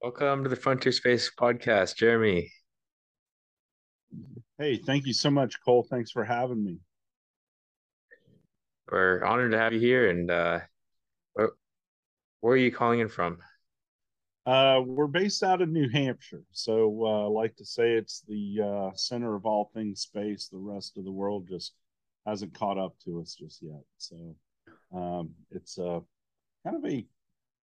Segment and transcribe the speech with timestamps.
[0.00, 2.52] Welcome to the Frontier Space Podcast, Jeremy.
[4.56, 5.84] Hey, thank you so much, Cole.
[5.90, 6.78] Thanks for having me.
[8.88, 10.08] We're honored to have you here.
[10.08, 10.60] And uh,
[11.32, 11.50] where,
[12.40, 13.38] where are you calling in from?
[14.46, 16.44] Uh, we're based out of New Hampshire.
[16.52, 20.46] So uh, I like to say it's the uh, center of all things space.
[20.46, 21.72] The rest of the world just
[22.24, 23.82] hasn't caught up to us just yet.
[23.96, 24.36] So
[24.94, 25.98] um, it's uh,
[26.64, 27.04] kind of a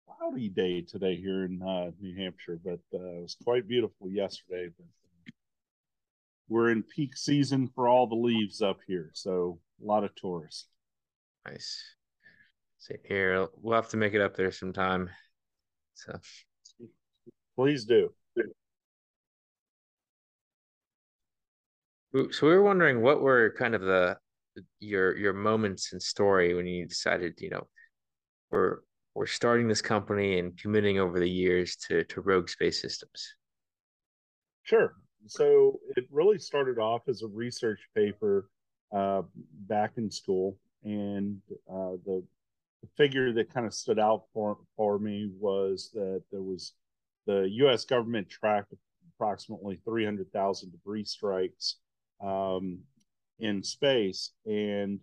[0.07, 4.69] cloudy day today here in uh, New Hampshire, but uh, it was quite beautiful yesterday.
[4.77, 5.31] But uh,
[6.49, 10.67] we're in peak season for all the leaves up here, so a lot of tourists.
[11.45, 11.83] Nice.
[12.79, 15.09] See here, we'll have to make it up there sometime.
[15.95, 16.19] So,
[17.55, 18.09] please do.
[22.31, 24.17] So we were wondering what were kind of the
[24.79, 27.67] your your moments and story when you decided, you know,
[28.49, 28.79] we're
[29.17, 33.35] we're starting this company and committing over the years to to Rogue Space Systems?
[34.61, 34.93] Sure.
[35.25, 38.49] So it really started off as a research paper
[38.95, 39.23] uh,
[39.67, 42.23] back in school, and uh, the,
[42.83, 46.73] the figure that kind of stood out for for me was that there was
[47.25, 47.85] the U.S.
[47.85, 48.73] government tracked
[49.15, 51.77] approximately 300,000 debris strikes
[52.23, 52.77] um,
[53.39, 54.99] in space, and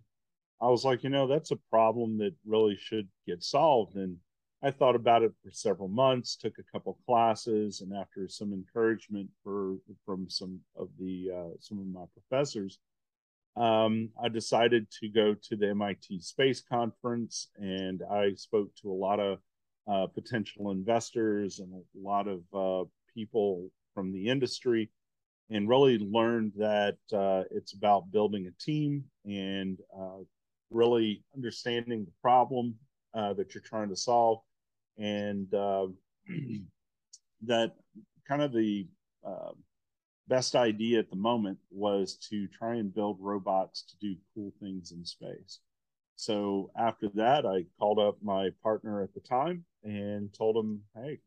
[0.61, 3.95] I was like, you know, that's a problem that really should get solved.
[3.95, 4.17] And
[4.63, 9.29] I thought about it for several months, took a couple classes, and after some encouragement
[9.43, 12.79] for from some of the uh, some of my professors,
[13.57, 18.93] um, I decided to go to the MIT Space Conference, and I spoke to a
[18.93, 19.39] lot of
[19.87, 24.89] uh, potential investors and a lot of uh, people from the industry,
[25.49, 30.23] and really learned that uh, it's about building a team and uh,
[30.69, 32.75] really understanding the problem
[33.13, 34.39] uh, that you're trying to solve,
[34.97, 35.87] and uh,
[37.43, 37.73] that
[38.27, 38.87] kind of the
[39.25, 39.51] uh,
[40.27, 44.91] best idea at the moment was to try and build robots to do cool things
[44.91, 45.59] in space.
[46.15, 51.19] So after that, I called up my partner at the time and told him, "Hey,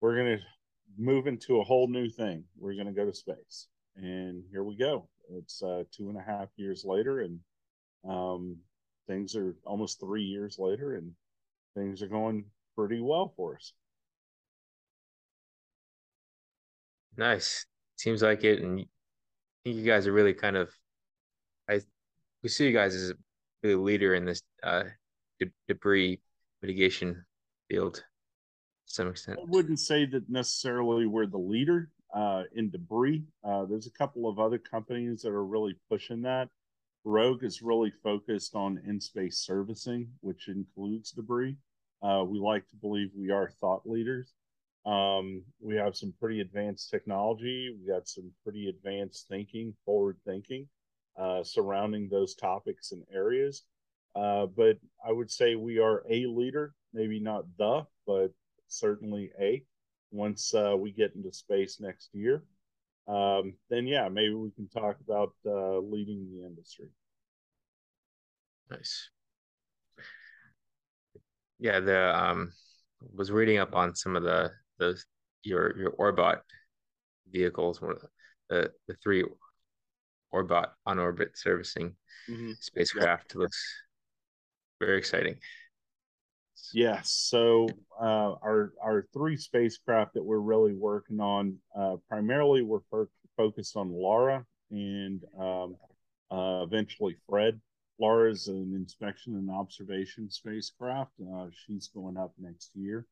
[0.00, 0.44] we're going to
[0.98, 2.44] move into a whole new thing.
[2.56, 5.08] We're going to go to space." And here we go.
[5.30, 7.40] It's uh, two and a half years later, and
[8.08, 8.56] um,
[9.06, 11.12] things are almost three years later, and
[11.76, 12.44] things are going
[12.76, 13.72] pretty well for us.
[17.16, 17.66] Nice.
[17.96, 18.86] Seems like it, and I
[19.64, 20.70] think you guys are really kind of.
[21.68, 21.80] I
[22.42, 23.12] we see you guys as
[23.64, 24.84] a leader in this uh,
[25.40, 26.20] de- debris
[26.60, 27.24] mitigation
[27.68, 28.02] field to
[28.86, 29.38] some extent.
[29.40, 33.24] I wouldn't say that necessarily we're the leader uh, in debris.
[33.42, 36.48] Uh, there's a couple of other companies that are really pushing that.
[37.04, 41.56] Rogue is really focused on in space servicing, which includes debris.
[42.02, 44.32] Uh, we like to believe we are thought leaders.
[44.86, 47.74] Um, we have some pretty advanced technology.
[47.78, 50.68] We got some pretty advanced thinking, forward thinking
[51.18, 53.62] uh, surrounding those topics and areas.
[54.16, 58.32] Uh, but I would say we are a leader, maybe not the, but
[58.68, 59.64] certainly a.
[60.10, 62.44] Once uh, we get into space next year,
[63.06, 66.88] um, then yeah, maybe we can talk about uh, leading the industry.
[68.70, 69.10] Nice.
[71.58, 72.52] Yeah, the um
[73.14, 75.04] was reading up on some of the those
[75.42, 76.40] your your Orbot
[77.30, 78.08] vehicles, one of the
[78.48, 79.24] the, the three
[80.34, 81.94] Orbot on orbit servicing
[82.28, 82.52] mm-hmm.
[82.58, 83.36] spacecraft yep.
[83.36, 83.82] looks
[84.80, 85.36] very exciting.
[86.72, 87.10] Yes.
[87.10, 87.68] So
[88.00, 93.76] uh, our our three spacecraft that we're really working on, uh, primarily we're fo- focused
[93.76, 95.76] on Laura and um,
[96.30, 97.60] uh, eventually Fred.
[98.00, 101.12] Laura is an inspection and observation spacecraft.
[101.20, 103.06] Uh, she's going up next year.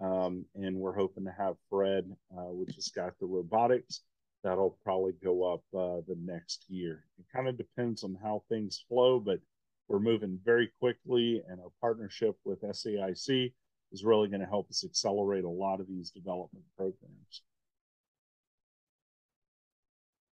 [0.00, 2.04] Um, and we're hoping to have Fred,
[2.36, 4.02] uh, which has got the robotics.
[4.44, 7.04] That'll probably go up uh, the next year.
[7.18, 9.40] It kind of depends on how things flow, but
[9.88, 13.52] we're moving very quickly, and our partnership with SAIC
[13.90, 17.42] is really going to help us accelerate a lot of these development programs.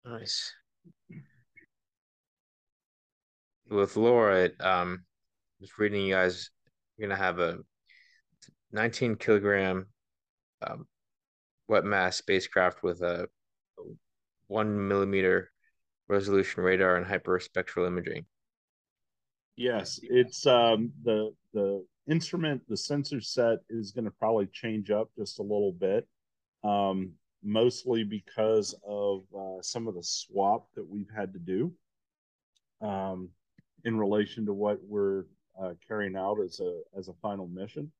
[0.06, 0.52] Nice.
[3.70, 5.06] With Laura, um,
[5.62, 6.50] just reading you guys,
[6.98, 7.60] you're gonna have a
[8.74, 9.88] 19 kilogram
[10.66, 10.86] um,
[11.68, 13.28] wet mass spacecraft with a
[14.48, 15.52] one millimeter
[16.10, 18.26] resolution radar and hyperspectral imaging.
[19.56, 25.10] Yes, it's um, the the instrument, the sensor set is going to probably change up
[25.18, 26.08] just a little bit,
[26.64, 27.14] um,
[27.44, 31.72] mostly because of uh, some of the swap that we've had to do
[32.82, 33.30] um,
[33.86, 35.26] in relation to what we're
[35.62, 37.92] uh, carrying out as a as a final mission.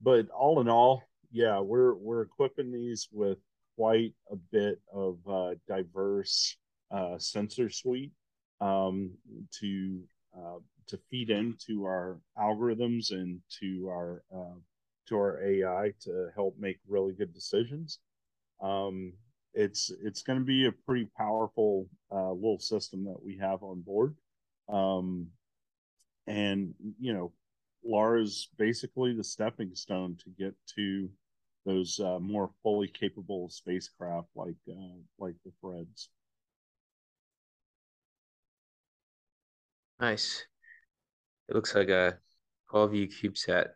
[0.00, 3.38] But all in all, Yeah, we're we're equipping these with
[3.76, 6.56] quite a bit of uh, diverse
[6.90, 8.12] uh, sensor suite
[8.60, 9.12] um,
[9.60, 10.00] to
[10.38, 14.58] uh, to feed into our algorithms and to our uh,
[15.06, 17.98] to our AI to help make really good decisions.
[18.62, 19.12] Um,
[19.54, 23.80] it's it's going to be a pretty powerful uh, little system that we have on
[23.80, 24.14] board,
[24.68, 25.28] um,
[26.26, 27.32] and you know,
[27.84, 31.08] Laura's basically the stepping stone to get to
[31.64, 36.08] those uh, more fully capable spacecraft like uh, like the Freds.
[40.00, 40.44] Nice.
[41.48, 42.18] It looks like a
[42.72, 43.68] 12U CubeSat.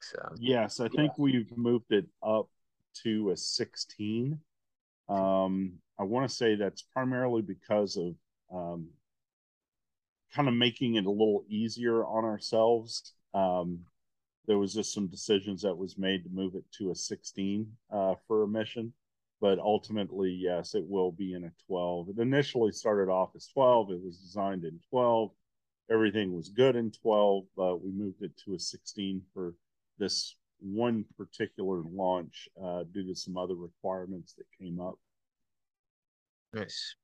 [0.00, 2.48] So yes, I think we've moved it up
[3.02, 4.38] to a 16.
[5.08, 8.14] Um, I want to say that's primarily because of
[8.52, 8.88] um,
[10.34, 13.14] kind of making it a little easier on ourselves.
[13.34, 13.80] Um,
[14.46, 18.14] there was just some decisions that was made to move it to a 16 uh,
[18.26, 18.92] for a mission
[19.40, 23.90] but ultimately yes it will be in a 12 it initially started off as 12
[23.90, 25.30] it was designed in 12
[25.90, 29.54] everything was good in 12 but we moved it to a 16 for
[29.98, 34.94] this one particular launch uh, due to some other requirements that came up.
[36.52, 36.94] Nice.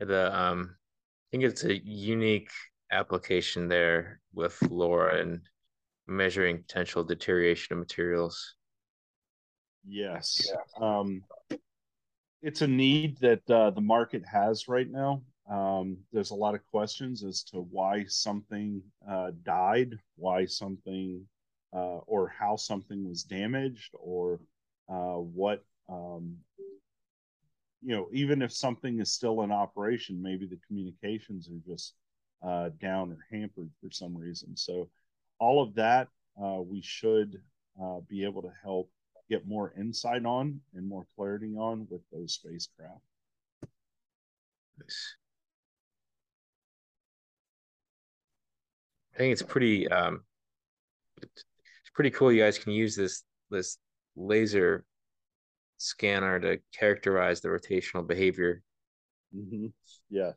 [0.00, 2.50] The um i think it's a unique
[2.92, 5.40] application there with Laura and
[6.06, 8.54] measuring potential deterioration of materials.
[9.86, 10.50] Yes.
[10.80, 11.22] Um,
[12.42, 15.22] it's a need that uh, the market has right now.
[15.50, 21.26] Um, there's a lot of questions as to why something uh, died, why something,
[21.72, 24.40] uh, or how something was damaged, or
[24.88, 26.36] uh, what, um,
[27.82, 31.94] you know, even if something is still in operation, maybe the communications are just
[32.42, 34.56] uh, down or hampered for some reason.
[34.56, 34.88] So,
[35.38, 36.08] all of that
[36.42, 37.40] uh, we should
[37.82, 38.90] uh, be able to help
[39.28, 43.00] get more insight on and more clarity on with those spacecraft.
[44.78, 45.16] Nice.
[49.14, 50.24] I think it's pretty um,
[51.22, 51.44] it's
[51.94, 52.32] pretty cool.
[52.32, 53.78] You guys can use this this
[54.16, 54.84] laser
[55.78, 58.62] scanner to characterize the rotational behavior.
[59.34, 59.66] Mm-hmm.
[60.10, 60.34] Yes,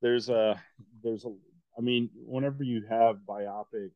[0.00, 0.60] there's a
[1.02, 1.32] there's a.
[1.78, 3.90] I mean, whenever you have biopic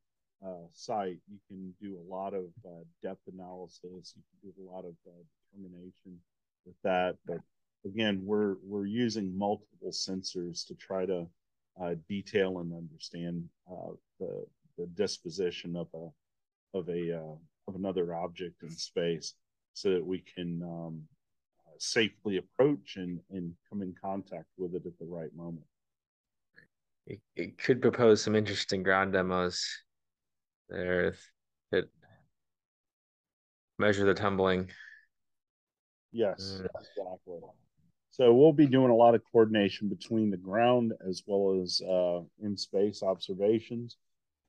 [0.44, 4.14] uh, site, you can do a lot of uh, depth analysis.
[4.16, 5.22] You can do a lot of uh,
[5.52, 6.18] determination
[6.64, 7.16] with that.
[7.26, 7.40] But
[7.84, 11.26] again, we're we're using multiple sensors to try to
[11.80, 14.44] uh, detail and understand uh, the
[14.78, 17.36] the disposition of a of a uh,
[17.68, 19.34] of another object in space,
[19.72, 21.02] so that we can um,
[21.78, 25.66] safely approach and and come in contact with it at the right moment.
[27.06, 29.64] It, it could propose some interesting ground demos
[30.68, 31.14] there
[31.72, 31.90] it
[33.78, 34.70] measure the tumbling.
[36.12, 36.66] Yes, mm.
[36.66, 37.40] exactly.
[38.10, 42.20] So we'll be doing a lot of coordination between the ground as well as uh,
[42.42, 43.96] in space observations,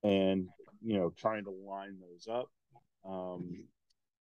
[0.03, 0.47] and
[0.81, 2.49] you know trying to line those up.
[3.07, 3.65] Um,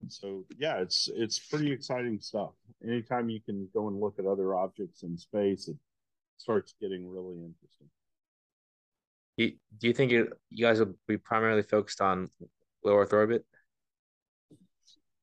[0.10, 2.51] so yeah, it's it's pretty exciting stuff.
[2.84, 5.77] Anytime you can go and look at other objects in space, it
[6.38, 7.88] starts getting really interesting
[9.49, 10.27] do you think you
[10.59, 12.29] guys will be primarily focused on
[12.83, 13.45] low Earth orbit?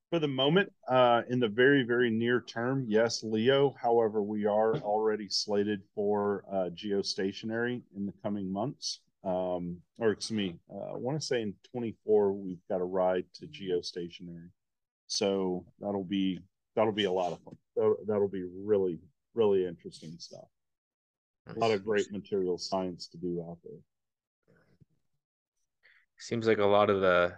[0.09, 3.75] For the moment, uh, in the very, very near term, yes, LEO.
[3.79, 9.01] However, we are already slated for uh, geostationary in the coming months.
[9.23, 13.25] Um, or excuse me, uh, I want to say in 24 we've got a ride
[13.35, 14.49] to geostationary,
[15.07, 16.39] so that'll be
[16.75, 17.57] that'll be a lot of fun.
[17.75, 18.99] That'll, that'll be really,
[19.35, 20.47] really interesting stuff.
[21.55, 23.79] A lot of great material science to do out there
[26.19, 27.33] seems like a lot of the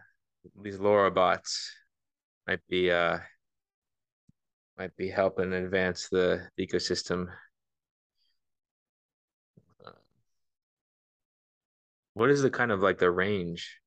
[0.62, 1.72] these LoRa bots
[2.48, 3.20] might be uh
[4.78, 7.28] might be helping advance the, the ecosystem.
[9.86, 9.92] Uh,
[12.14, 13.78] what is the kind of like the range?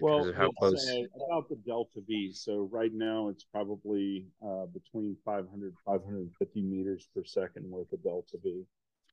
[0.00, 0.86] Well, how close?
[1.26, 2.32] about the delta V.
[2.32, 8.36] So right now it's probably uh, between 500 550 meters per second worth of delta
[8.42, 8.64] V.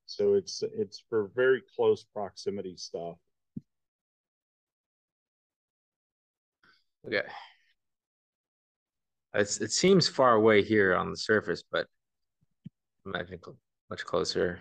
[0.05, 3.15] So it's it's for very close proximity stuff.
[7.05, 7.21] Okay.
[9.33, 11.87] It's, it seems far away here on the surface, but
[13.05, 13.39] imagine
[13.89, 14.59] much closer.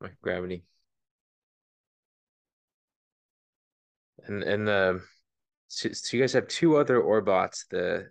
[0.00, 0.64] My gravity.
[4.26, 5.02] And and the
[5.68, 8.10] so, so you guys have two other orbots, the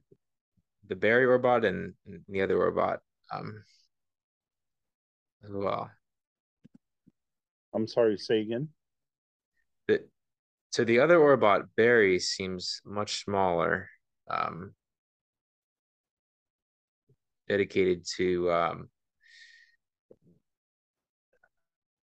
[0.88, 3.00] the Barry orbot and, and the other orbot
[3.34, 3.64] um
[5.44, 5.90] as well.
[7.74, 8.70] I'm sorry, say again.
[10.72, 13.90] So the other Orbot, Barry, seems much smaller,
[14.30, 14.74] um,
[17.48, 18.90] dedicated to um,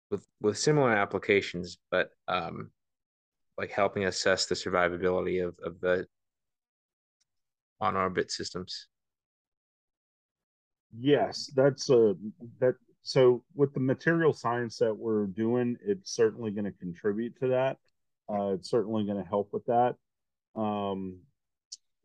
[0.09, 2.71] with with similar applications, but um,
[3.59, 6.07] like helping assess the survivability of of the
[7.79, 8.87] on orbit systems.
[10.99, 12.15] Yes, that's a
[12.59, 12.73] that.
[13.03, 17.77] So with the material science that we're doing, it's certainly going to contribute to that.
[18.29, 19.95] Uh, it's certainly going to help with that.
[20.55, 21.19] Um,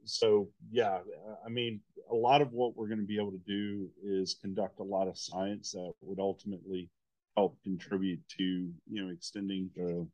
[0.04, 0.98] so yeah,
[1.44, 4.80] I mean, a lot of what we're going to be able to do is conduct
[4.80, 6.90] a lot of science that would ultimately
[7.36, 10.06] help contribute to you know extending the,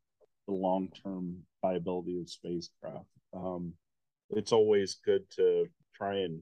[0.47, 3.07] the long term viability of spacecraft.
[3.35, 3.73] Um,
[4.31, 6.41] it's always good to try and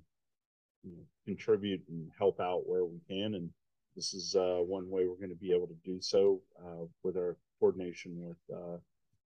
[0.82, 3.50] you know, contribute and help out where we can, and
[3.94, 7.16] this is uh, one way we're going to be able to do so uh, with
[7.16, 8.76] our coordination with uh,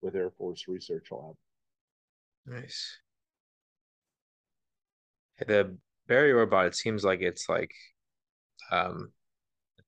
[0.01, 1.35] with Air Force Research Lab.
[2.45, 2.97] Nice.
[5.45, 5.77] The
[6.07, 7.71] Barry robot, it seems like it's like
[8.71, 9.11] um,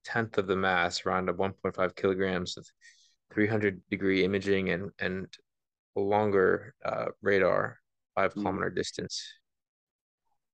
[0.03, 2.65] tenth of the mass, around 1.5 kilograms of
[3.34, 5.27] 300 degree imaging and and
[5.96, 7.79] a longer uh, radar,
[8.15, 8.34] 5 mm.
[8.34, 9.24] kilometer distance.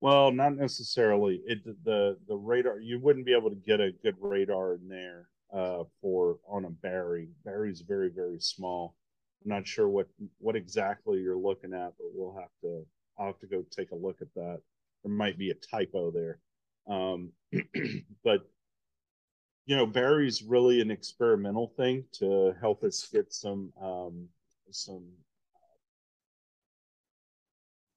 [0.01, 1.41] Well, not necessarily.
[1.45, 5.27] It the the radar you wouldn't be able to get a good radar in there
[5.53, 7.29] uh, for on a Barry.
[7.43, 8.95] Barry's very very small.
[9.43, 10.07] I'm not sure what
[10.39, 12.85] what exactly you're looking at, but we'll have to
[13.17, 14.61] I'll have to go take a look at that.
[15.03, 16.39] There might be a typo there.
[16.87, 17.31] Um,
[18.23, 18.49] but
[19.65, 24.27] you know, Barry's really an experimental thing to help us get some um,
[24.71, 25.05] some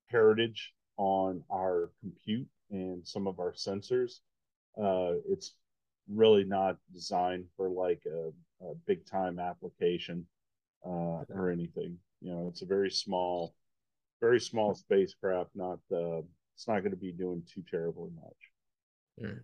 [0.08, 4.20] heritage on our compute and some of our sensors.
[4.78, 5.54] Uh, it's
[6.08, 8.28] really not designed for like a,
[8.64, 10.26] a big time application
[10.84, 11.98] uh, or anything.
[12.20, 13.54] You know, it's a very small,
[14.20, 15.50] very small spacecraft.
[15.54, 16.22] Not uh,
[16.54, 19.30] it's not going to be doing too terribly much.
[19.30, 19.40] Mm.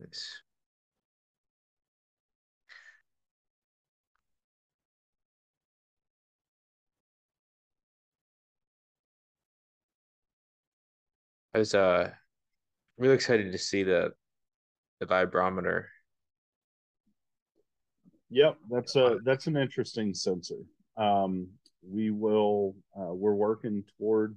[0.00, 0.42] Nice.
[11.54, 12.12] I was uh
[12.98, 14.12] really excited to see the
[15.00, 15.86] the vibrometer.
[18.30, 20.60] Yep, that's a that's an interesting sensor.
[20.96, 21.48] Um,
[21.82, 24.36] we will uh, we're working toward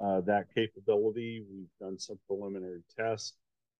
[0.00, 1.44] uh, that capability.
[1.50, 3.34] We've done some preliminary tests.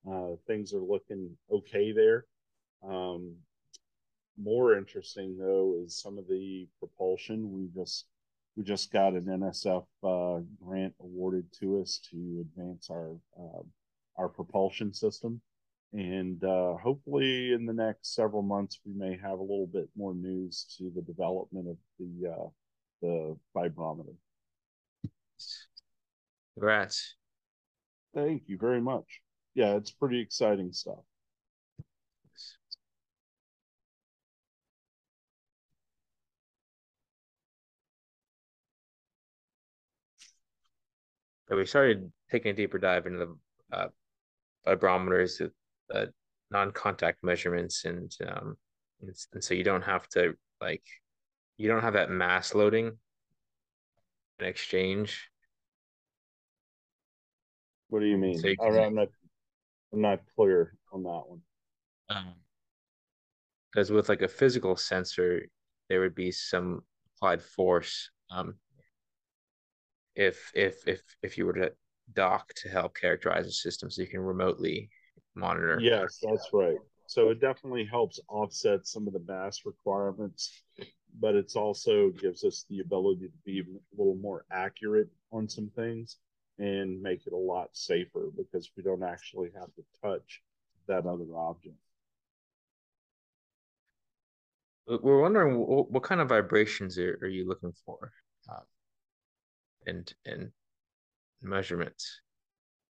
[0.08, 2.26] Uh, things are looking okay there.
[2.88, 3.34] Um,
[4.40, 7.52] more interesting though is some of the propulsion.
[7.52, 8.06] We just
[8.56, 13.62] we just got an NSF uh, grant awarded to us to advance our uh,
[14.16, 15.40] our propulsion system,
[15.92, 20.14] and uh, hopefully in the next several months we may have a little bit more
[20.14, 22.49] news to the development of the uh,
[23.00, 24.14] the vibrometer.
[26.54, 27.14] Congrats!
[28.14, 29.23] Thank you very much
[29.59, 30.99] yeah, it's pretty exciting stuff.
[41.50, 43.88] we started taking a deeper dive into the uh,
[44.64, 45.50] vibrometers,
[45.92, 46.07] uh,
[46.50, 48.57] non-contact measurements, and, um,
[49.00, 50.83] and and so you don't have to like
[51.57, 52.97] you don't have that mass loading
[54.38, 55.30] in exchange.
[57.88, 58.38] What do you mean?
[58.38, 59.09] So you can, I'm not
[59.92, 61.42] I'm not clear on that one.
[63.73, 65.42] Because um, with like a physical sensor,
[65.88, 66.83] there would be some
[67.16, 68.11] applied force.
[68.30, 68.54] Um,
[70.14, 71.73] if if if if you were to
[72.12, 74.90] dock to help characterize the system, so you can remotely
[75.38, 75.78] monitor.
[75.80, 76.78] Yes, that's right.
[77.07, 80.62] So it definitely helps offset some of the mass requirements,
[81.18, 85.71] but it's also gives us the ability to be a little more accurate on some
[85.75, 86.16] things
[86.59, 90.42] and make it a lot safer because we don't actually have to touch
[90.87, 91.76] that other object.
[94.87, 98.11] We're wondering what, what kind of vibrations are, are you looking for
[98.50, 98.61] uh,
[99.87, 100.50] and and
[101.42, 102.21] measurements?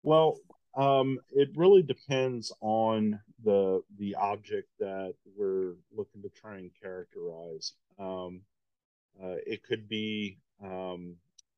[0.02, 0.36] Well,
[0.76, 7.72] um, it really depends on the the object that we're looking to try and characterize.
[7.98, 8.42] Um,
[9.22, 11.16] uh, it could be um,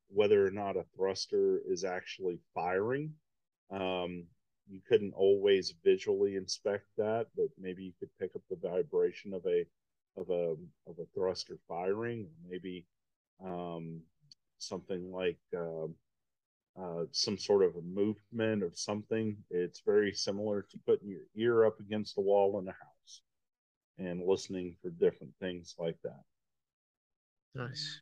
[0.08, 3.12] whether or not a thruster is actually firing.
[3.70, 4.24] Um,
[4.70, 9.44] you couldn't always visually inspect that, but maybe you could pick up the vibration of
[9.46, 9.66] a
[10.16, 10.56] of a
[10.88, 12.86] of a thruster firing, maybe
[13.44, 14.00] um,
[14.58, 15.86] something like uh,
[16.80, 19.36] uh, some sort of a movement of something.
[19.50, 23.22] It's very similar to putting your ear up against the wall in a house
[23.98, 26.22] and listening for different things like that.
[27.54, 28.00] Nice.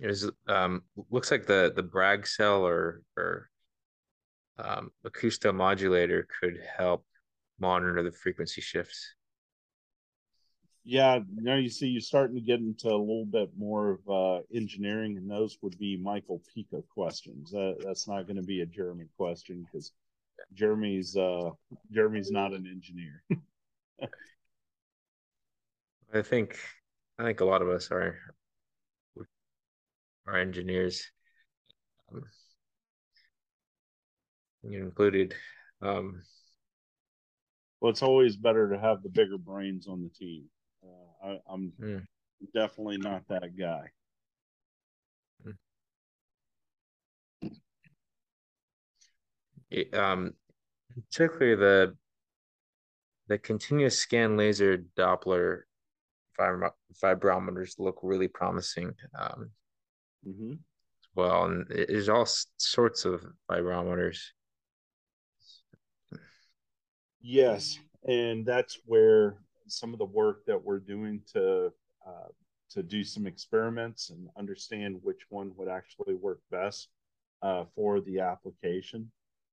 [0.00, 3.48] It is um looks like the the Bragg cell or or
[4.58, 7.04] um, acousto-modulator could help
[7.58, 9.14] monitor the frequency shifts.
[10.86, 14.42] Yeah, now you see you're starting to get into a little bit more of uh,
[14.54, 17.54] engineering, and those would be Michael Pico questions.
[17.54, 19.92] Uh, that's not going to be a Jeremy question because
[20.52, 21.50] Jeremy's uh,
[21.90, 23.22] Jeremy's not an engineer.
[26.12, 26.58] I think
[27.18, 28.18] I think a lot of us are
[30.26, 31.10] are engineers,
[32.12, 32.24] um,
[34.64, 35.34] included.
[35.80, 36.22] Um,
[37.80, 40.44] well, it's always better to have the bigger brains on the team.
[41.24, 42.04] I, am mm.
[42.54, 43.90] definitely not that guy.
[49.70, 50.34] It, um,
[50.94, 51.96] particularly the
[53.26, 55.62] the continuous scan laser Doppler
[57.02, 59.50] vibrometers look really promising um,
[60.26, 60.52] mm-hmm.
[61.14, 62.28] well, and there's all
[62.58, 64.18] sorts of vibrometers.
[67.20, 71.72] Yes, and that's where some of the work that we're doing to
[72.06, 72.28] uh,
[72.70, 76.88] to do some experiments and understand which one would actually work best
[77.42, 79.10] uh, for the application,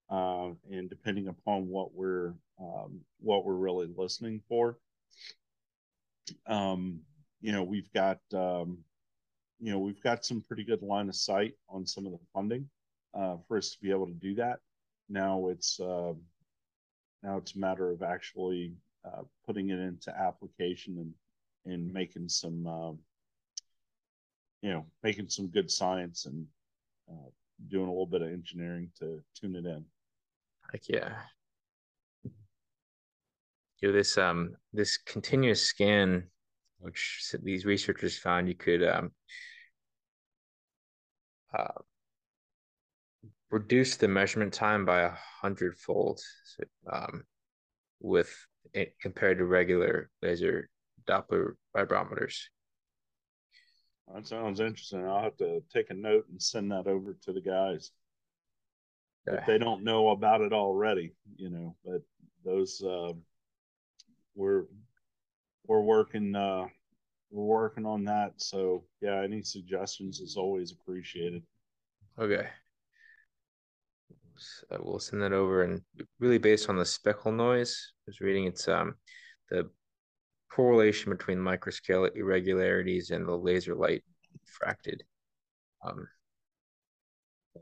[0.09, 4.77] uh, and depending upon what we're um, what we're really listening for.
[6.47, 7.01] Um,
[7.41, 8.79] you know, we've got um,
[9.59, 12.69] you know we've got some pretty good line of sight on some of the funding
[13.13, 14.59] uh, for us to be able to do that.
[15.09, 16.13] Now it's uh,
[17.23, 18.73] now it's a matter of actually
[19.05, 21.13] uh, putting it into application and
[21.73, 22.99] and making some um,
[24.61, 26.45] you know making some good science and
[27.09, 27.29] uh,
[27.69, 29.85] doing a little bit of engineering to tune it in.
[30.73, 31.13] Like yeah,
[32.23, 36.27] you know this um this continuous scan,
[36.79, 39.11] which these researchers found you could um
[41.57, 41.81] uh,
[43.49, 45.11] reduce the measurement time by a
[45.41, 46.21] hundredfold.
[46.45, 47.23] So, um,
[47.99, 48.33] with
[48.73, 50.69] it compared to regular laser
[51.07, 52.37] Doppler vibrometers.
[54.13, 55.05] That sounds interesting.
[55.05, 57.91] I'll have to take a note and send that over to the guys.
[59.27, 59.37] Okay.
[59.39, 62.01] If they don't know about it already, you know, but
[62.43, 63.13] those uh,
[64.35, 64.65] we're
[65.67, 66.65] we're working uh,
[67.29, 68.33] we're working on that.
[68.37, 71.43] So yeah, any suggestions is always appreciated.
[72.19, 72.47] Okay.
[74.71, 75.81] Uh, we'll send that over and
[76.19, 78.95] really based on the speckle noise I was reading it's um
[79.49, 79.69] the
[80.51, 84.03] correlation between microscale irregularities and the laser light
[84.45, 85.03] fracted
[85.85, 86.07] um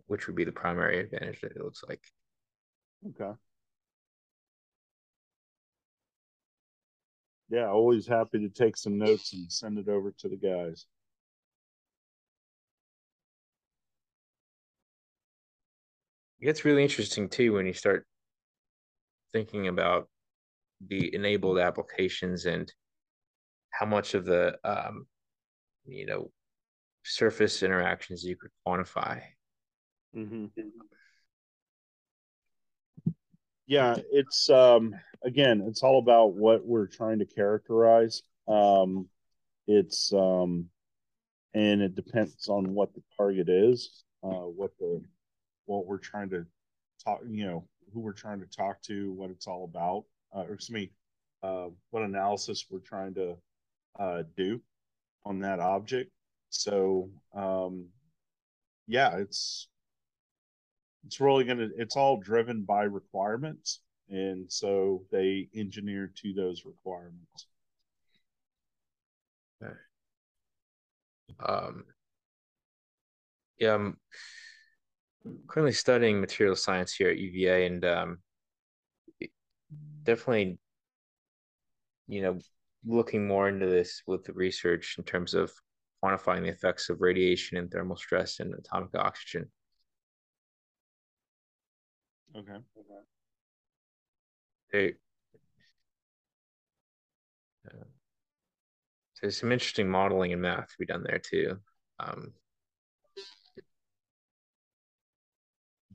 [0.07, 2.01] which would be the primary advantage that it looks like.
[3.07, 3.31] Okay.
[7.49, 10.85] Yeah always happy to take some notes and send it over to the guys
[16.39, 18.06] it gets really interesting too when you start
[19.32, 20.10] thinking about
[20.88, 22.71] the enabled applications and
[23.71, 25.06] how much of the um,
[25.86, 26.32] you know
[27.04, 29.21] surface interactions you could quantify.
[30.15, 30.45] Mm-hmm.
[33.67, 38.23] Yeah, it's um, again, it's all about what we're trying to characterize.
[38.47, 39.08] Um,
[39.67, 40.65] it's um,
[41.54, 45.04] and it depends on what the target is, uh, what the
[45.69, 46.45] what we're trying to
[47.03, 50.03] talk, you know, who we're trying to talk to, what it's all about,
[50.36, 50.91] uh, or excuse me,
[51.43, 53.36] uh, what analysis we're trying to
[53.99, 54.60] uh, do
[55.25, 56.12] on that object.
[56.49, 57.86] So, um,
[58.88, 59.67] yeah, it's
[61.05, 67.45] it's really gonna it's all driven by requirements, and so they engineer to those requirements.
[69.63, 69.73] Okay.
[71.47, 71.84] Um,
[73.60, 73.97] yeah, um,
[75.47, 78.19] currently studying material science here at UVA, and um,
[80.03, 80.58] definitely,
[82.08, 82.39] you know,
[82.86, 85.51] looking more into this with the research in terms of
[86.03, 89.49] quantifying the effects of radiation and thermal stress and atomic oxygen.
[92.36, 92.60] Okay.
[94.71, 94.93] They,
[97.67, 97.84] uh,
[99.13, 101.58] so there's some interesting modeling and math to be done there too.
[101.99, 102.34] Um,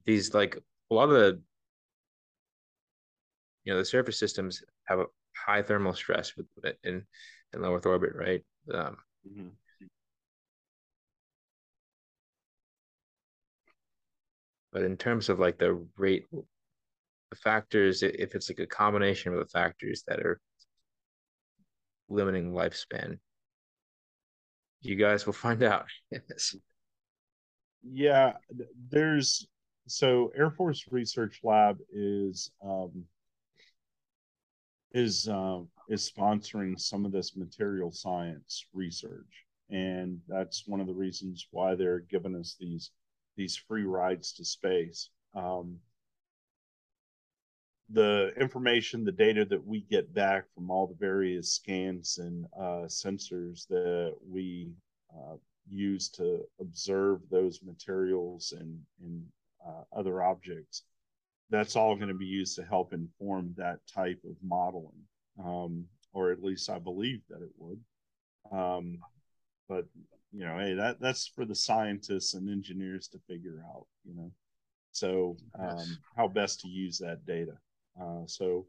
[0.07, 0.57] these like
[0.91, 1.41] a lot of the
[3.65, 6.47] you know the surface systems have a high thermal stress with
[6.85, 7.05] in
[7.53, 8.43] in low Earth orbit, right?
[8.73, 8.97] Um,
[9.29, 9.49] mm-hmm.
[14.73, 19.39] But in terms of like the rate, the factors, if it's like a combination of
[19.39, 20.41] the factors that are
[22.09, 23.19] limiting lifespan?
[24.81, 25.87] You guys will find out.
[27.83, 28.33] yeah,
[28.91, 29.47] there's
[29.87, 33.05] so Air Force Research Lab is um,
[34.93, 40.95] is uh, is sponsoring some of this material science research, and that's one of the
[40.95, 42.91] reasons why they're giving us these
[43.37, 45.11] these free rides to space.
[45.35, 45.79] Um,
[47.91, 52.87] the information, the data that we get back from all the various scans and uh,
[52.87, 54.73] sensors that we
[55.15, 55.37] uh,
[55.69, 59.25] use to observe those materials and, and
[59.97, 60.83] other objects,
[61.51, 65.03] that's all going to be used to help inform that type of modeling,
[65.45, 67.81] um, or at least I believe that it would.
[68.53, 68.99] Um,
[69.69, 69.87] but
[70.33, 73.87] you know, hey, that that's for the scientists and engineers to figure out.
[74.05, 74.33] You know,
[74.91, 77.57] so um, how best to use that data.
[78.01, 78.67] Uh, so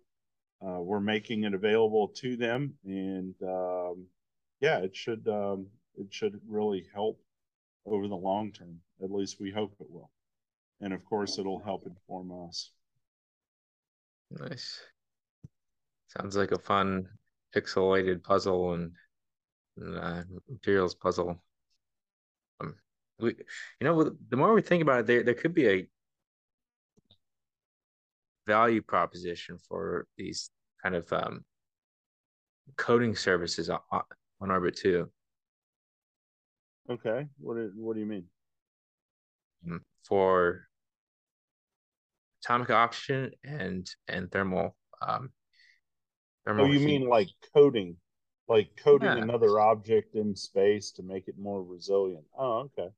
[0.66, 4.06] uh, we're making it available to them, and um,
[4.62, 7.20] yeah, it should um, it should really help
[7.86, 8.80] over the long term.
[9.04, 10.12] At least we hope it will,
[10.82, 12.72] and of course, it'll help inform us.
[14.32, 14.82] Nice.
[16.08, 17.08] Sounds like a fun
[17.56, 18.92] pixelated puzzle and,
[19.78, 21.42] and uh, materials puzzle.
[22.60, 22.76] Um,
[23.20, 23.36] we,
[23.80, 25.88] you know, the more we think about it, there there could be a
[28.48, 30.50] value proposition for these
[30.84, 31.44] kind of um,
[32.78, 35.10] coating services on, on orbit too.
[36.90, 38.26] Okay, what do, what do you mean?
[40.08, 40.68] For
[42.44, 44.76] atomic oxygen and and thermal.
[45.02, 45.32] Um,
[46.46, 46.86] thermal oh, you heat.
[46.86, 47.98] mean like coating
[48.48, 49.24] like coating yeah.
[49.24, 52.26] another object in space to make it more resilient?
[52.38, 52.90] Oh, okay.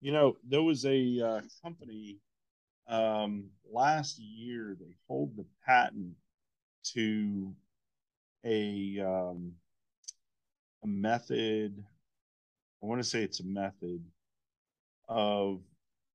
[0.00, 2.18] You know, there was a uh, company
[2.88, 6.14] um, last year they hold the patent
[6.94, 7.54] to
[8.44, 9.52] a um,
[10.82, 11.84] a method.
[12.82, 14.02] I want to say it's a method
[15.08, 15.60] of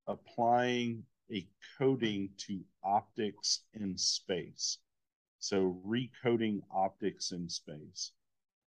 [0.07, 4.77] applying a coating to optics in space.
[5.39, 8.11] So recoating optics in space,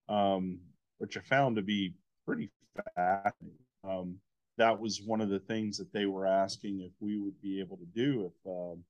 [0.09, 0.59] um,
[0.97, 2.49] which I found to be pretty
[2.95, 3.57] fascinating.
[3.83, 4.17] Um,
[4.57, 7.77] that was one of the things that they were asking if we would be able
[7.77, 8.83] to do if um,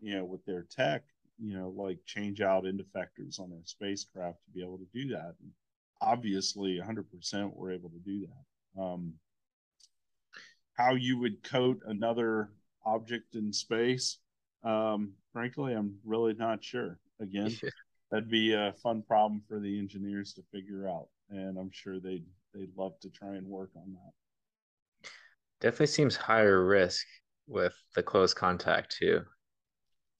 [0.00, 1.02] you know with their tech
[1.38, 5.08] you know like change out end effectors on their spacecraft to be able to do
[5.08, 5.50] that and
[6.00, 9.12] obviously 100% we're able to do that um,
[10.74, 12.50] how you would coat another
[12.84, 14.18] object in space
[14.64, 17.52] um, frankly i'm really not sure again
[18.10, 22.26] that'd be a fun problem for the engineers to figure out and i'm sure they'd
[22.54, 24.12] they'd love to try and work on that
[25.60, 27.06] Definitely seems higher risk
[27.46, 29.20] with the close contact too.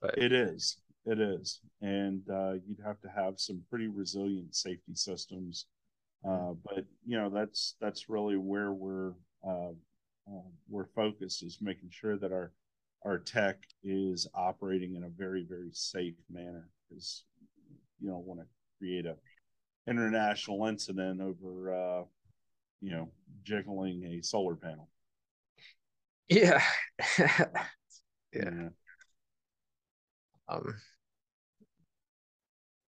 [0.00, 0.76] But it is.
[1.04, 1.58] It is.
[1.80, 5.66] And uh, you'd have to have some pretty resilient safety systems.
[6.24, 9.72] Uh, but you know that's that's really where we're uh,
[10.28, 12.52] uh, we're focused is making sure that our
[13.04, 17.24] our tech is operating in a very very safe manner because
[18.00, 18.46] you don't want to
[18.78, 19.16] create a
[19.88, 22.04] international incident over uh,
[22.80, 23.08] you know
[23.44, 24.88] jiggling a solar panel
[26.28, 26.62] yeah.
[28.32, 28.68] yeah.
[30.48, 30.74] Um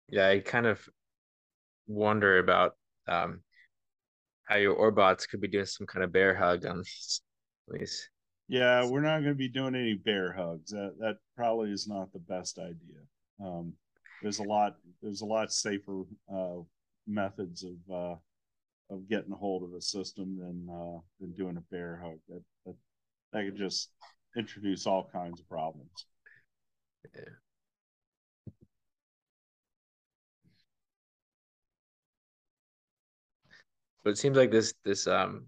[0.09, 0.87] yeah, I kind of
[1.87, 2.75] wonder about
[3.07, 3.41] um
[4.45, 6.83] how your Orbots could be doing some kind of bear hug on
[7.67, 8.09] these.
[8.47, 10.69] Yeah, we're not going to be doing any bear hugs.
[10.71, 13.01] That that probably is not the best idea.
[13.43, 13.73] Um,
[14.21, 16.61] there's a lot there's a lot safer uh,
[17.07, 18.15] methods of uh,
[18.93, 22.19] of getting a hold of a system than uh, than doing a bear hug.
[22.29, 22.75] That that
[23.33, 23.89] that could just
[24.37, 26.05] introduce all kinds of problems.
[27.15, 27.23] Yeah.
[34.05, 35.47] But it seems like this this um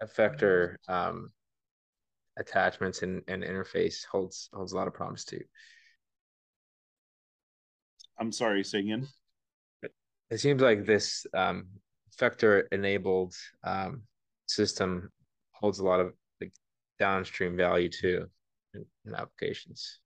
[0.00, 1.30] effector um
[2.38, 5.42] attachments and, and interface holds holds a lot of promise too.
[8.18, 9.08] I'm sorry, say again.
[10.30, 11.66] It seems like this um
[12.14, 13.34] effector enabled
[13.64, 14.02] um
[14.46, 15.10] system
[15.50, 16.12] holds a lot of
[17.00, 18.26] downstream value too
[18.74, 19.98] in, in applications.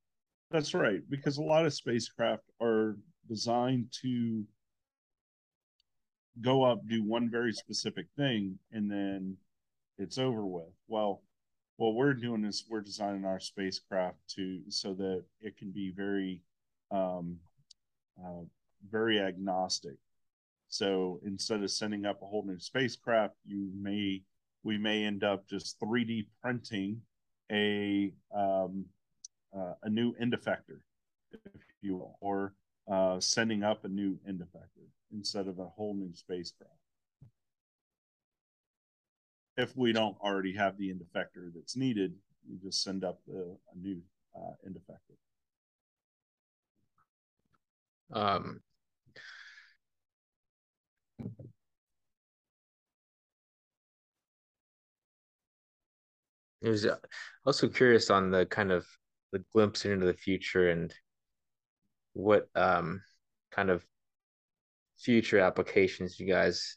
[0.51, 2.97] That's right, because a lot of spacecraft are
[3.29, 4.45] designed to
[6.41, 9.37] go up, do one very specific thing, and then
[9.99, 10.73] it's over with.
[10.89, 11.23] Well,
[11.77, 16.41] what we're doing is we're designing our spacecraft to so that it can be very,
[16.91, 17.37] um,
[18.23, 18.45] uh,
[18.91, 19.97] very agnostic.
[20.69, 24.23] So instead of sending up a whole new spacecraft, you may
[24.63, 27.01] we may end up just 3D printing
[27.53, 28.87] a um,
[29.57, 30.81] uh, a new end effector,
[31.33, 32.53] if you will, or
[32.91, 36.73] uh, sending up a new end effector instead of a whole new spacecraft.
[39.57, 42.15] If we don't already have the end effector that's needed,
[42.49, 44.01] you just send up the, a new
[44.37, 45.17] uh, end effector.
[48.13, 48.61] Um,
[56.65, 56.87] I was
[57.45, 58.87] also curious on the kind of
[59.33, 60.93] the glimpse into the future and
[62.13, 63.03] what um
[63.51, 63.85] kind of
[64.99, 66.77] future applications you guys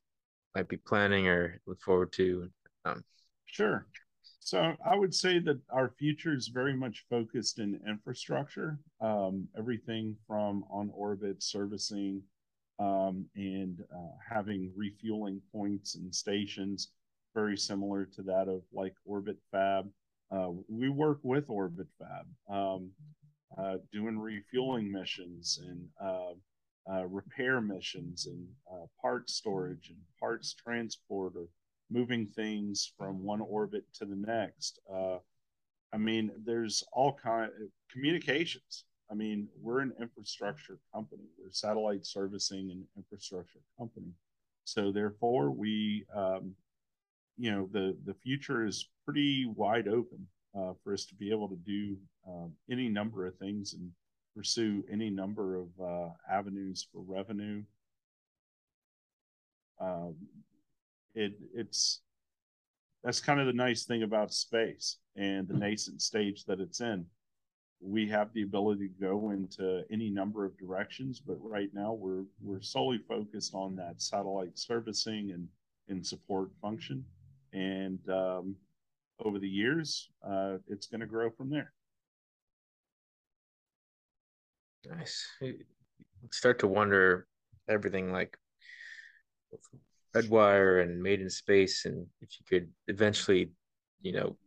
[0.55, 2.49] might be planning or look forward to.
[2.85, 3.03] Um,
[3.45, 3.87] sure.
[4.39, 10.15] So I would say that our future is very much focused in infrastructure, um, everything
[10.27, 12.23] from on orbit servicing
[12.79, 16.89] um, and uh, having refueling points and stations,
[17.35, 19.87] very similar to that of like Orbit Fab.
[20.31, 22.89] Uh, we work with Orbit Fab, um,
[23.57, 25.87] uh, doing refueling missions and
[26.89, 31.47] uh, uh, repair missions and uh, parts storage and parts transport or
[31.91, 34.79] moving things from one orbit to the next.
[35.91, 41.23] I mean, there's all kind of communications I mean, we're an infrastructure company.
[41.37, 44.11] We're satellite servicing and infrastructure company.
[44.65, 46.53] So therefore, we, um,
[47.37, 51.49] you know, the the future is pretty wide open uh, for us to be able
[51.49, 51.97] to do
[52.27, 53.89] um, any number of things and
[54.35, 57.63] pursue any number of uh, avenues for revenue.
[59.79, 60.15] Um,
[61.15, 62.01] it it's
[63.03, 67.05] that's kind of the nice thing about space and the nascent stage that it's in
[67.81, 72.25] we have the ability to go into any number of directions, but right now we're
[72.41, 75.47] we're solely focused on that satellite servicing and
[75.87, 77.03] and support function.
[77.53, 78.55] And um,
[79.23, 81.71] over the years, uh, it's going to grow from there.
[84.85, 85.27] Nice.
[86.31, 87.27] start to wonder
[87.67, 88.37] everything like
[90.15, 93.51] Redwire and Made in Space, and if you could eventually,
[94.01, 94.37] you know,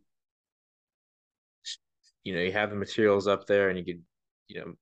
[2.23, 4.01] you know you have the materials up there and you could
[4.47, 4.73] you know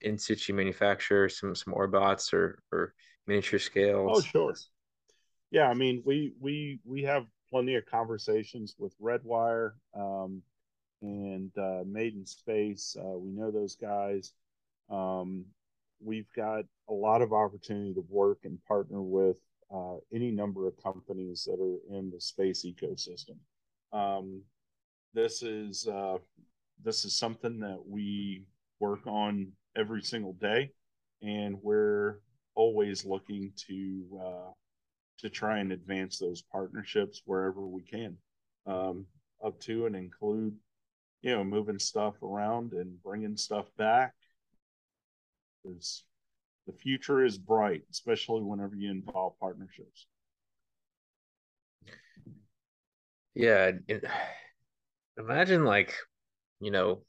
[0.00, 2.94] in situ manufacture some some orbots or or
[3.26, 4.10] miniature scales.
[4.12, 4.54] oh sure.
[5.50, 10.42] Yeah i mean we we we have plenty of conversations with redwire um,
[11.02, 12.96] and uh, made in space.
[12.98, 14.34] Uh, we know those guys
[14.90, 15.44] um,
[16.02, 19.36] we've got a lot of opportunity to work and partner with
[19.72, 23.36] uh, any number of companies that are in the space ecosystem
[23.92, 24.42] um,
[25.12, 26.18] this is uh,
[26.82, 28.44] this is something that we
[28.78, 30.70] work on every single day,
[31.22, 32.20] and we're
[32.54, 34.50] always looking to uh,
[35.18, 38.16] to try and advance those partnerships wherever we can,
[38.66, 39.04] um,
[39.44, 40.56] up to and include,
[41.22, 44.14] you know, moving stuff around and bringing stuff back.
[45.62, 46.04] Because
[46.66, 50.06] the future is bright, especially whenever you involve partnerships.
[53.34, 54.04] Yeah, it,
[55.18, 55.94] imagine like
[56.60, 57.02] you know,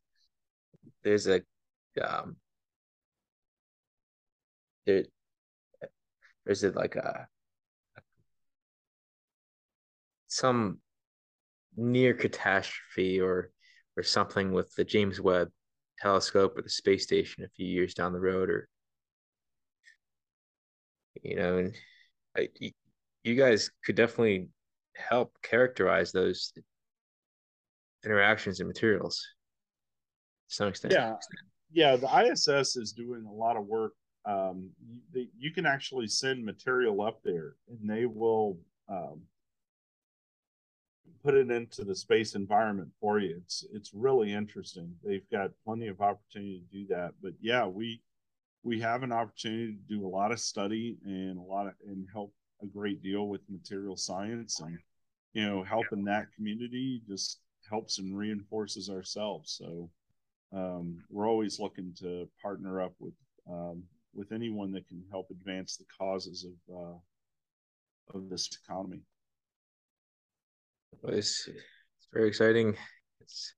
[1.03, 1.41] there's a
[2.01, 2.37] um
[4.85, 5.05] there
[6.45, 7.27] there's a like a
[10.27, 10.79] some
[11.75, 13.51] near catastrophe or
[13.97, 15.49] or something with the James Webb
[16.01, 18.67] telescope or the space station a few years down the road or
[21.21, 21.75] you know and
[22.37, 22.47] I,
[23.23, 24.47] you guys could definitely
[24.95, 26.53] help characterize those
[28.03, 29.21] interactions and materials
[30.49, 30.93] to some extent.
[30.93, 31.13] Yeah,
[31.71, 31.95] yeah.
[31.95, 33.93] The ISS is doing a lot of work.
[34.25, 34.69] Um,
[35.13, 38.57] you, you can actually send material up there, and they will
[38.89, 39.21] um,
[41.23, 43.41] put it into the space environment for you.
[43.43, 44.93] It's it's really interesting.
[45.03, 47.13] They've got plenty of opportunity to do that.
[47.21, 48.01] But yeah, we
[48.63, 52.07] we have an opportunity to do a lot of study and a lot of and
[52.11, 54.77] help a great deal with material science and
[55.33, 59.57] you know helping that community just helps and reinforces ourselves.
[59.57, 59.89] So
[60.53, 63.13] um, we're always looking to partner up with
[63.49, 69.01] um, with anyone that can help advance the causes of uh, of this economy.
[71.03, 72.75] It's, it's very exciting.
[73.19, 73.55] It's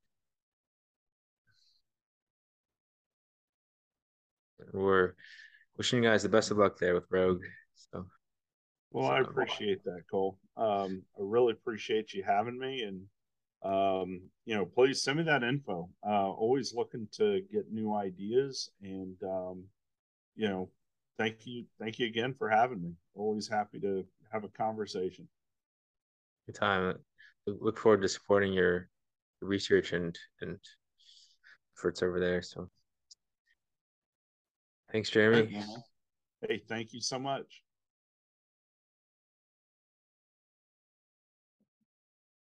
[4.72, 5.14] we're
[5.78, 7.44] wishing you guys the best of luck there with Rogue.
[7.76, 8.06] So,
[8.92, 10.38] well, I appreciate that, Cole.
[10.56, 13.06] Um, I really appreciate you having me, and
[13.64, 15.90] um, you know, please send me that info.
[16.06, 19.64] Uh, always looking to get new ideas, and um,
[20.36, 20.70] you know,
[21.18, 22.94] thank you, thank you again for having me.
[23.16, 25.28] Always happy to have a conversation.
[26.46, 26.98] Good time.
[27.46, 28.90] Look forward to supporting your
[29.42, 30.58] research and and
[31.78, 32.42] efforts over there.
[32.42, 32.70] So.
[34.92, 35.64] Thanks, Jeremy.
[36.48, 37.64] Hey, thank you so much.